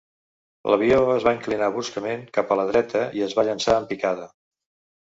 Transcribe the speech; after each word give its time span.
L'avió 0.73 0.97
es 1.17 1.27
va 1.27 1.33
inclinar 1.39 1.69
bruscament 1.75 2.27
cap 2.39 2.51
a 2.51 2.59
la 2.63 2.67
dreta 2.73 3.05
i 3.21 3.25
es 3.31 3.39
va 3.43 3.49
llançar 3.51 3.79
en 3.85 3.89
picada. 3.95 4.29